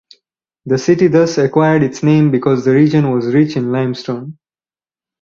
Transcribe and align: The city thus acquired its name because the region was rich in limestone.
The 0.65 0.79
city 0.79 1.05
thus 1.09 1.37
acquired 1.37 1.83
its 1.83 2.01
name 2.01 2.31
because 2.31 2.65
the 2.65 2.73
region 2.73 3.11
was 3.11 3.35
rich 3.35 3.55
in 3.55 3.71
limestone. 3.71 4.39